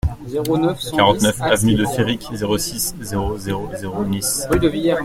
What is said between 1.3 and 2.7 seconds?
avenue de Féric, zéro